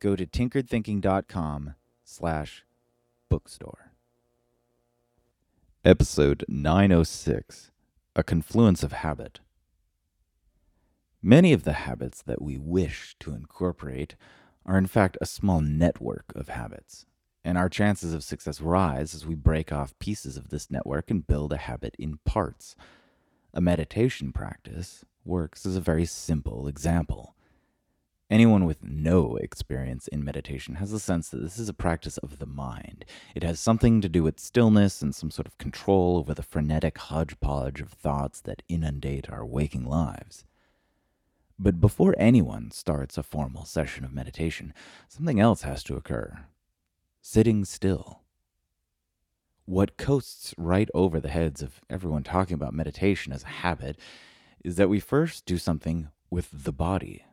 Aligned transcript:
go 0.00 0.16
to 0.16 0.26
tinkeredthinking.com 0.26 1.74
slash 2.04 2.64
bookstore. 3.28 3.92
Episode 5.84 6.44
906 6.48 7.70
A 8.16 8.22
Confluence 8.22 8.82
of 8.82 8.92
Habit. 8.92 9.40
Many 11.22 11.52
of 11.52 11.64
the 11.64 11.74
habits 11.74 12.22
that 12.22 12.40
we 12.40 12.56
wish 12.56 13.14
to 13.20 13.34
incorporate 13.34 14.16
are, 14.64 14.78
in 14.78 14.86
fact, 14.86 15.18
a 15.20 15.26
small 15.26 15.60
network 15.60 16.32
of 16.34 16.48
habits, 16.48 17.04
and 17.44 17.58
our 17.58 17.68
chances 17.68 18.14
of 18.14 18.24
success 18.24 18.60
rise 18.62 19.14
as 19.14 19.26
we 19.26 19.34
break 19.34 19.70
off 19.70 19.98
pieces 19.98 20.38
of 20.38 20.48
this 20.48 20.70
network 20.70 21.10
and 21.10 21.26
build 21.26 21.52
a 21.52 21.58
habit 21.58 21.94
in 21.98 22.18
parts. 22.24 22.74
A 23.52 23.60
meditation 23.60 24.32
practice 24.32 25.04
works 25.26 25.66
as 25.66 25.76
a 25.76 25.80
very 25.80 26.06
simple 26.06 26.68
example. 26.68 27.34
Anyone 28.30 28.64
with 28.64 28.84
no 28.84 29.34
experience 29.34 30.06
in 30.06 30.24
meditation 30.24 30.76
has 30.76 30.92
a 30.92 31.00
sense 31.00 31.28
that 31.28 31.42
this 31.42 31.58
is 31.58 31.68
a 31.68 31.74
practice 31.74 32.16
of 32.18 32.38
the 32.38 32.46
mind. 32.46 33.04
It 33.34 33.42
has 33.42 33.58
something 33.58 34.00
to 34.00 34.08
do 34.08 34.22
with 34.22 34.38
stillness 34.38 35.02
and 35.02 35.12
some 35.12 35.32
sort 35.32 35.48
of 35.48 35.58
control 35.58 36.16
over 36.16 36.32
the 36.32 36.44
frenetic 36.44 36.96
hodgepodge 36.96 37.80
of 37.80 37.90
thoughts 37.90 38.40
that 38.42 38.62
inundate 38.68 39.28
our 39.28 39.44
waking 39.44 39.84
lives. 39.84 40.44
But 41.58 41.80
before 41.80 42.14
anyone 42.18 42.70
starts 42.70 43.18
a 43.18 43.24
formal 43.24 43.64
session 43.64 44.04
of 44.04 44.12
meditation, 44.12 44.74
something 45.08 45.40
else 45.40 45.62
has 45.62 45.82
to 45.84 45.96
occur 45.96 46.44
sitting 47.22 47.64
still. 47.64 48.20
What 49.64 49.96
coasts 49.96 50.54
right 50.56 50.88
over 50.94 51.18
the 51.18 51.28
heads 51.28 51.62
of 51.62 51.80
everyone 51.90 52.22
talking 52.22 52.54
about 52.54 52.74
meditation 52.74 53.32
as 53.32 53.42
a 53.42 53.48
habit 53.48 53.98
is 54.64 54.76
that 54.76 54.88
we 54.88 55.00
first 55.00 55.46
do 55.46 55.58
something 55.58 56.08
with 56.30 56.48
the 56.52 56.72
body 56.72 57.24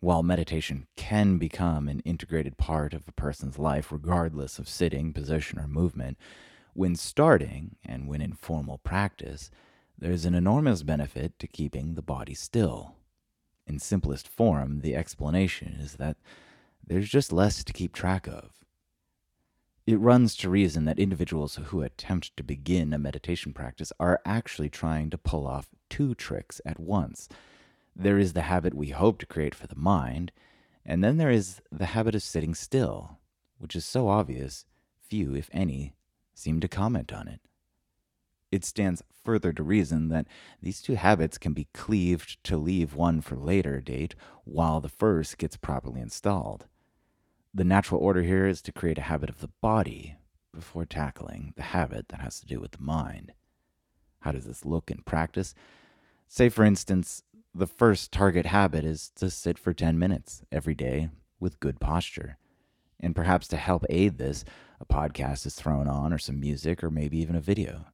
while 0.00 0.22
meditation 0.22 0.86
can 0.96 1.38
become 1.38 1.88
an 1.88 2.00
integrated 2.00 2.56
part 2.56 2.92
of 2.92 3.08
a 3.08 3.12
person's 3.12 3.58
life, 3.58 3.90
regardless 3.90 4.58
of 4.58 4.68
sitting, 4.68 5.12
position, 5.12 5.58
or 5.58 5.66
movement, 5.66 6.18
when 6.74 6.94
starting 6.94 7.76
and 7.84 8.06
when 8.06 8.20
in 8.20 8.32
formal 8.34 8.78
practice, 8.78 9.50
there's 9.98 10.26
an 10.26 10.34
enormous 10.34 10.82
benefit 10.82 11.38
to 11.38 11.46
keeping 11.46 11.94
the 11.94 12.02
body 12.02 12.34
still. 12.34 12.94
In 13.66 13.78
simplest 13.78 14.28
form, 14.28 14.80
the 14.80 14.94
explanation 14.94 15.76
is 15.80 15.94
that 15.94 16.18
there's 16.86 17.08
just 17.08 17.32
less 17.32 17.64
to 17.64 17.72
keep 17.72 17.92
track 17.92 18.28
of. 18.28 18.50
It 19.86 19.98
runs 19.98 20.36
to 20.36 20.50
reason 20.50 20.84
that 20.84 20.98
individuals 20.98 21.58
who 21.66 21.80
attempt 21.80 22.36
to 22.36 22.42
begin 22.42 22.92
a 22.92 22.98
meditation 22.98 23.52
practice 23.52 23.92
are 23.98 24.20
actually 24.26 24.68
trying 24.68 25.10
to 25.10 25.18
pull 25.18 25.46
off 25.46 25.68
two 25.88 26.14
tricks 26.14 26.60
at 26.66 26.78
once 26.78 27.28
there 27.98 28.18
is 28.18 28.34
the 28.34 28.42
habit 28.42 28.74
we 28.74 28.90
hope 28.90 29.18
to 29.18 29.26
create 29.26 29.54
for 29.54 29.66
the 29.66 29.76
mind, 29.76 30.30
and 30.84 31.02
then 31.02 31.16
there 31.16 31.30
is 31.30 31.60
the 31.72 31.86
habit 31.86 32.14
of 32.14 32.22
sitting 32.22 32.54
still, 32.54 33.18
which 33.58 33.74
is 33.74 33.84
so 33.84 34.08
obvious, 34.08 34.66
few, 35.00 35.34
if 35.34 35.48
any, 35.52 35.94
seem 36.34 36.60
to 36.60 36.68
comment 36.68 37.12
on 37.12 37.26
it. 37.26 37.40
It 38.52 38.64
stands 38.64 39.02
further 39.24 39.52
to 39.52 39.62
reason 39.62 40.08
that 40.08 40.26
these 40.62 40.80
two 40.80 40.94
habits 40.94 41.38
can 41.38 41.52
be 41.52 41.68
cleaved 41.74 42.42
to 42.44 42.56
leave 42.56 42.94
one 42.94 43.20
for 43.20 43.36
later 43.36 43.80
date 43.80 44.14
while 44.44 44.80
the 44.80 44.88
first 44.88 45.38
gets 45.38 45.56
properly 45.56 46.00
installed. 46.00 46.66
The 47.52 47.64
natural 47.64 48.00
order 48.00 48.22
here 48.22 48.46
is 48.46 48.62
to 48.62 48.72
create 48.72 48.98
a 48.98 49.02
habit 49.02 49.30
of 49.30 49.40
the 49.40 49.50
body 49.60 50.16
before 50.54 50.84
tackling 50.84 51.54
the 51.56 51.62
habit 51.62 52.08
that 52.08 52.20
has 52.20 52.38
to 52.40 52.46
do 52.46 52.60
with 52.60 52.72
the 52.72 52.82
mind. 52.82 53.32
How 54.20 54.32
does 54.32 54.44
this 54.44 54.64
look 54.64 54.90
in 54.90 54.98
practice? 54.98 55.54
Say, 56.28 56.48
for 56.48 56.64
instance, 56.64 57.22
the 57.56 57.66
first 57.66 58.12
target 58.12 58.44
habit 58.44 58.84
is 58.84 59.10
to 59.16 59.30
sit 59.30 59.58
for 59.58 59.72
10 59.72 59.98
minutes 59.98 60.42
every 60.52 60.74
day 60.74 61.08
with 61.40 61.58
good 61.58 61.80
posture. 61.80 62.36
And 63.00 63.16
perhaps 63.16 63.48
to 63.48 63.56
help 63.56 63.86
aid 63.88 64.18
this, 64.18 64.44
a 64.78 64.84
podcast 64.84 65.46
is 65.46 65.54
thrown 65.54 65.88
on, 65.88 66.12
or 66.12 66.18
some 66.18 66.38
music, 66.38 66.84
or 66.84 66.90
maybe 66.90 67.18
even 67.18 67.34
a 67.34 67.40
video. 67.40 67.86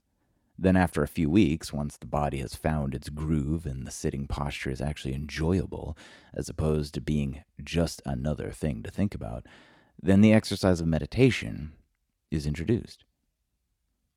Then, 0.58 0.76
after 0.76 1.02
a 1.02 1.08
few 1.08 1.30
weeks, 1.30 1.72
once 1.72 1.96
the 1.96 2.06
body 2.06 2.38
has 2.38 2.56
found 2.56 2.94
its 2.94 3.08
groove 3.08 3.64
and 3.64 3.86
the 3.86 3.92
sitting 3.92 4.26
posture 4.26 4.70
is 4.70 4.80
actually 4.80 5.14
enjoyable, 5.14 5.96
as 6.34 6.48
opposed 6.48 6.94
to 6.94 7.00
being 7.00 7.44
just 7.62 8.02
another 8.04 8.50
thing 8.50 8.82
to 8.82 8.90
think 8.90 9.14
about, 9.14 9.46
then 10.00 10.20
the 10.20 10.32
exercise 10.32 10.80
of 10.80 10.88
meditation 10.88 11.72
is 12.30 12.46
introduced. 12.46 13.04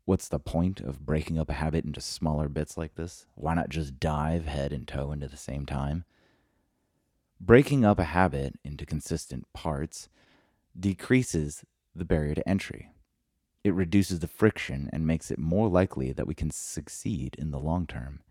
What's 0.05 0.27
the 0.27 0.37
point 0.37 0.81
of 0.81 1.03
breaking 1.03 1.39
up 1.39 1.49
a 1.49 1.53
habit 1.53 1.83
into 1.83 1.99
smaller 1.99 2.47
bits 2.47 2.77
like 2.77 2.93
this? 2.93 3.25
Why 3.33 3.55
not 3.55 3.69
just 3.69 3.99
dive 3.99 4.45
head 4.45 4.71
and 4.71 4.87
toe 4.87 5.11
into 5.11 5.27
the 5.27 5.35
same 5.35 5.65
time? 5.65 6.05
Breaking 7.41 7.83
up 7.83 7.97
a 7.97 8.03
habit 8.03 8.59
into 8.63 8.85
consistent 8.85 9.51
parts 9.51 10.07
decreases 10.79 11.63
the 11.95 12.05
barrier 12.05 12.35
to 12.35 12.47
entry. 12.47 12.89
It 13.63 13.73
reduces 13.73 14.19
the 14.19 14.27
friction 14.27 14.91
and 14.93 15.07
makes 15.07 15.31
it 15.31 15.39
more 15.39 15.67
likely 15.69 16.11
that 16.11 16.27
we 16.27 16.35
can 16.35 16.51
succeed 16.51 17.35
in 17.39 17.49
the 17.49 17.59
long 17.59 17.87
term. 17.87 18.21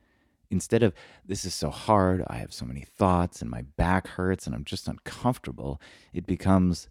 Instead 0.50 0.84
of, 0.84 0.94
this 1.26 1.44
is 1.44 1.54
so 1.54 1.70
hard, 1.70 2.22
I 2.28 2.36
have 2.36 2.52
so 2.52 2.64
many 2.64 2.82
thoughts, 2.82 3.42
and 3.42 3.50
my 3.50 3.62
back 3.62 4.06
hurts, 4.06 4.46
and 4.46 4.54
I'm 4.54 4.64
just 4.64 4.86
uncomfortable, 4.86 5.80
it 6.12 6.24
becomes, 6.24 6.88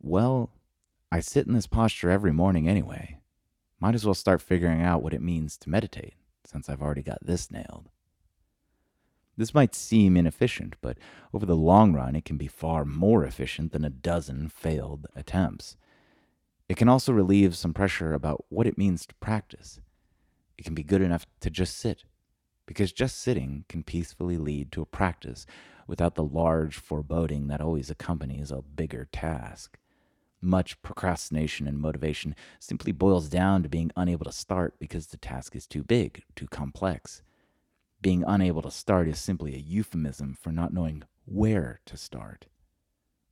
well, 0.00 0.48
I 1.10 1.20
sit 1.20 1.46
in 1.46 1.52
this 1.52 1.66
posture 1.66 2.08
every 2.08 2.32
morning 2.32 2.66
anyway. 2.66 3.18
Might 3.82 3.96
as 3.96 4.04
well 4.04 4.14
start 4.14 4.40
figuring 4.40 4.80
out 4.80 5.02
what 5.02 5.12
it 5.12 5.20
means 5.20 5.56
to 5.56 5.68
meditate, 5.68 6.14
since 6.44 6.68
I've 6.68 6.80
already 6.80 7.02
got 7.02 7.18
this 7.20 7.50
nailed. 7.50 7.88
This 9.36 9.54
might 9.54 9.74
seem 9.74 10.16
inefficient, 10.16 10.76
but 10.80 10.98
over 11.34 11.44
the 11.44 11.56
long 11.56 11.92
run, 11.92 12.14
it 12.14 12.24
can 12.24 12.36
be 12.36 12.46
far 12.46 12.84
more 12.84 13.24
efficient 13.24 13.72
than 13.72 13.84
a 13.84 13.90
dozen 13.90 14.48
failed 14.48 15.08
attempts. 15.16 15.76
It 16.68 16.76
can 16.76 16.88
also 16.88 17.12
relieve 17.12 17.56
some 17.56 17.74
pressure 17.74 18.14
about 18.14 18.44
what 18.50 18.68
it 18.68 18.78
means 18.78 19.04
to 19.06 19.16
practice. 19.16 19.80
It 20.56 20.64
can 20.64 20.74
be 20.74 20.84
good 20.84 21.02
enough 21.02 21.26
to 21.40 21.50
just 21.50 21.76
sit, 21.76 22.04
because 22.66 22.92
just 22.92 23.18
sitting 23.18 23.64
can 23.68 23.82
peacefully 23.82 24.38
lead 24.38 24.70
to 24.70 24.82
a 24.82 24.86
practice 24.86 25.44
without 25.88 26.14
the 26.14 26.22
large 26.22 26.76
foreboding 26.76 27.48
that 27.48 27.60
always 27.60 27.90
accompanies 27.90 28.52
a 28.52 28.62
bigger 28.62 29.08
task. 29.10 29.76
Much 30.44 30.82
procrastination 30.82 31.68
and 31.68 31.78
motivation 31.78 32.34
simply 32.58 32.90
boils 32.90 33.28
down 33.28 33.62
to 33.62 33.68
being 33.68 33.92
unable 33.96 34.24
to 34.24 34.32
start 34.32 34.74
because 34.80 35.06
the 35.06 35.16
task 35.16 35.54
is 35.54 35.68
too 35.68 35.84
big, 35.84 36.24
too 36.34 36.48
complex. 36.48 37.22
Being 38.00 38.24
unable 38.26 38.60
to 38.62 38.70
start 38.72 39.06
is 39.06 39.20
simply 39.20 39.54
a 39.54 39.58
euphemism 39.58 40.34
for 40.34 40.50
not 40.50 40.74
knowing 40.74 41.04
where 41.24 41.80
to 41.86 41.96
start. 41.96 42.46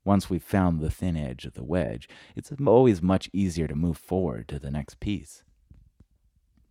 Once 0.05 0.31
we've 0.31 0.43
found 0.43 0.79
the 0.79 0.91
thin 0.91 1.17
edge 1.17 1.45
of 1.45 1.55
the 1.55 1.65
wedge, 1.65 2.09
it's 2.37 2.53
always 2.65 3.03
much 3.03 3.29
easier 3.33 3.67
to 3.67 3.75
move 3.75 3.99
forward 3.99 4.47
to 4.47 4.61
the 4.61 4.71
next 4.71 5.01
piece. 5.01 5.43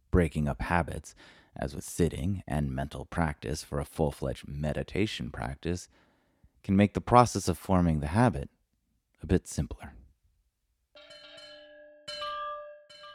Breaking 0.10 0.48
up 0.48 0.62
habits, 0.62 1.14
as 1.54 1.76
with 1.76 1.84
sitting 1.84 2.44
and 2.48 2.72
mental 2.72 3.04
practice 3.04 3.62
for 3.62 3.82
a 3.82 3.86
full 3.86 4.12
fledged 4.12 4.48
meditation 4.48 5.32
practice, 5.32 5.90
can 6.64 6.78
make 6.78 6.94
the 6.94 7.02
process 7.02 7.50
of 7.50 7.58
forming 7.58 8.00
the 8.00 8.08
habit 8.08 8.50
a 9.22 9.28
bit 9.28 9.46
simpler. 9.46 9.94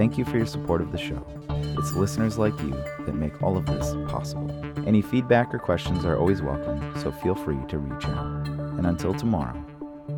Thank 0.00 0.16
you 0.16 0.24
for 0.24 0.38
your 0.38 0.46
support 0.46 0.80
of 0.80 0.92
the 0.92 0.98
show. 0.98 1.22
It's 1.50 1.92
listeners 1.92 2.38
like 2.38 2.58
you 2.60 2.70
that 3.04 3.14
make 3.14 3.42
all 3.42 3.58
of 3.58 3.66
this 3.66 3.92
possible. 4.10 4.50
Any 4.86 5.02
feedback 5.02 5.52
or 5.52 5.58
questions 5.58 6.06
are 6.06 6.16
always 6.16 6.40
welcome, 6.40 6.98
so 7.00 7.12
feel 7.12 7.34
free 7.34 7.58
to 7.68 7.76
reach 7.76 8.06
out. 8.06 8.48
And 8.48 8.86
until 8.86 9.12
tomorrow, 9.12 9.62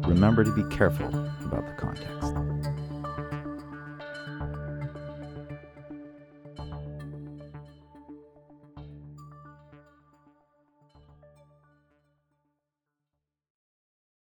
remember 0.06 0.44
to 0.44 0.54
be 0.54 0.62
careful 0.72 1.08
about 1.44 1.66
the 1.66 1.74
context. 1.76 2.81